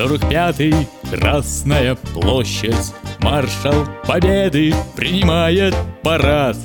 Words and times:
45-й, 0.00 0.88
Красная 1.10 1.94
площадь, 1.94 2.94
маршал 3.18 3.86
Победы 4.06 4.74
принимает 4.96 5.74
парад. 6.02 6.56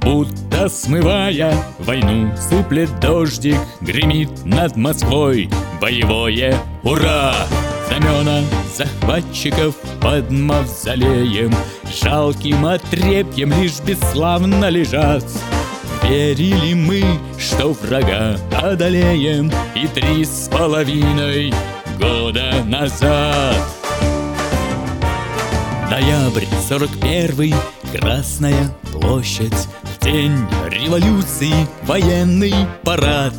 Будто 0.00 0.68
смывая 0.70 1.52
войну, 1.78 2.34
сыплет 2.36 2.88
дождик, 3.00 3.58
гремит 3.82 4.30
над 4.46 4.76
Москвой 4.76 5.50
боевое 5.80 6.56
«Ура!» 6.82 7.34
Знамена 7.86 8.42
захватчиков 8.74 9.74
под 10.00 10.30
мавзолеем 10.30 11.52
Жалким 12.02 12.64
отрепьем 12.64 13.52
лишь 13.60 13.80
бесславно 13.80 14.70
лежат 14.70 15.24
Верили 16.04 16.72
мы, 16.72 17.04
что 17.36 17.72
врага 17.72 18.38
одолеем 18.62 19.52
И 19.74 19.86
три 19.88 20.24
с 20.24 20.48
половиной 20.48 21.52
года 22.00 22.64
назад. 22.64 23.56
Ноябрь 25.90 26.46
сорок 26.68 26.90
первый, 27.00 27.54
Красная 27.92 28.70
площадь 28.92 29.68
В 29.82 30.04
день 30.04 30.36
революции 30.68 31.66
военный 31.82 32.54
парад. 32.84 33.34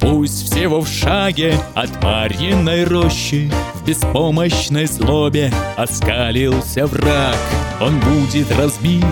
Пусть 0.00 0.50
всего 0.50 0.80
в 0.80 0.88
шаге 0.88 1.54
от 1.74 2.02
Марьиной 2.02 2.84
рощи 2.84 3.52
В 3.74 3.86
беспомощной 3.86 4.86
злобе 4.86 5.52
оскалился 5.76 6.86
враг. 6.86 7.36
Он 7.80 7.98
будет 8.00 8.50
разбит 8.56 9.04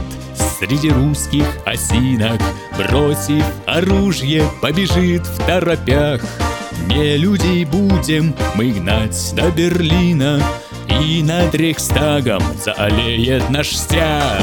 среди 0.58 0.90
русских 0.90 1.44
осинок 1.66 2.40
Бросив 2.76 3.44
оружие, 3.66 4.44
побежит 4.60 5.26
в 5.26 5.46
торопях 5.46 6.22
Не 6.88 7.18
людей 7.18 7.64
будем 7.66 8.34
мы 8.54 8.72
гнать 8.72 9.32
до 9.36 9.50
Берлина? 9.50 10.42
И 11.02 11.22
над 11.22 11.54
Рейхстагом 11.54 12.42
заолеет 12.64 13.50
наш 13.50 13.76
стяг 13.76 14.40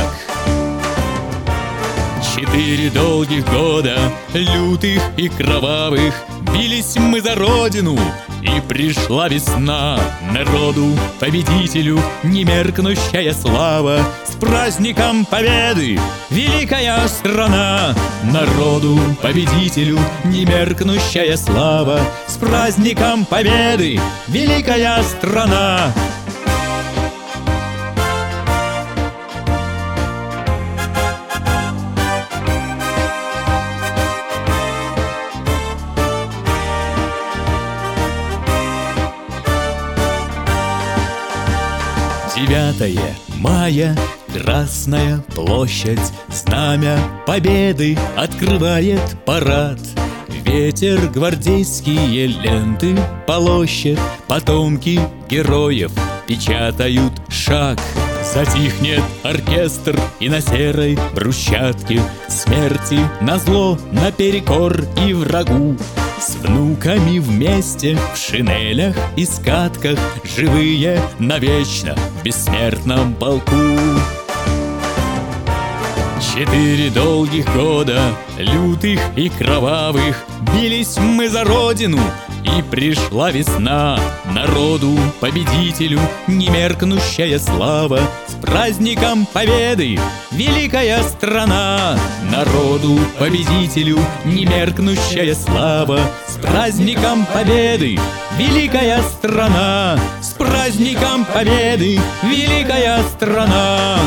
Четыре 2.36 2.90
долгих 2.90 3.50
года, 3.50 3.98
лютых 4.34 5.02
и 5.16 5.30
кровавых, 5.30 6.14
Бились 6.54 6.96
мы 6.98 7.22
за 7.22 7.36
родину, 7.36 7.98
и 8.42 8.62
пришла 8.68 9.28
весна 9.30 10.00
Народу, 10.32 10.88
победителю, 11.20 12.00
немеркнущая 12.24 13.34
слава. 13.34 14.00
С 14.26 14.36
праздником 14.36 15.26
победы, 15.26 15.98
великая 16.30 17.08
страна! 17.08 17.96
Народу, 18.24 19.00
победителю, 19.22 19.98
немеркнущая 20.26 21.38
слава. 21.38 22.00
С 22.28 22.36
праздником 22.36 23.26
победы, 23.26 24.00
великая 24.28 25.04
страна 25.04 25.94
Девятое. 42.36 43.16
Мая, 43.40 43.96
Красная 44.34 45.24
площадь, 45.34 46.12
Знамя 46.28 47.00
победы 47.26 47.98
открывает 48.18 49.00
парад. 49.26 49.80
Ветер 50.28 51.00
гвардейские 51.08 52.28
ленты 52.28 52.98
полощет, 53.26 54.00
Потомки 54.28 55.00
героев. 55.30 55.94
Печатают 56.28 57.14
шаг. 57.30 57.80
Затихнет 58.34 59.04
оркестр 59.24 59.98
и 60.20 60.28
на 60.28 60.42
серой 60.42 60.98
брусчатке 61.14 62.02
Смерти 62.28 63.00
на 63.22 63.38
зло, 63.38 63.80
наперекор 63.94 64.84
и 65.08 65.14
врагу. 65.14 65.78
С 66.20 66.36
внуками 66.36 67.20
вместе 67.20 67.98
в 68.14 68.18
шинелях 68.18 68.96
и 69.16 69.26
скатках 69.26 70.00
Живые 70.36 71.00
навечно 71.20 71.96
бессмертном 72.26 73.14
полку. 73.14 73.56
Четыре 76.20 76.90
долгих 76.90 77.46
года, 77.56 78.02
лютых 78.40 79.00
и 79.16 79.30
кровавых 79.30 80.26
Бились 80.56 80.98
мы 80.98 81.30
за 81.30 81.44
родину, 81.44 82.00
и 82.46 82.62
пришла 82.62 83.32
весна 83.32 84.00
Народу, 84.26 84.98
победителю, 85.20 86.00
немеркнущая 86.28 87.40
слава. 87.40 88.00
С 88.28 88.34
праздником 88.36 89.26
победы, 89.32 90.00
великая 90.32 91.02
страна! 91.04 91.98
Народу, 92.32 93.00
победителю, 93.20 94.00
немеркнущая 94.26 95.36
слава. 95.36 96.00
С 96.28 96.38
праздником 96.38 97.26
победы, 97.34 98.00
великая 98.38 99.02
страна! 99.02 100.00
С 100.22 100.30
праздником 100.30 101.26
победы, 101.26 102.00
великая 102.24 103.02
страна 103.04 103.98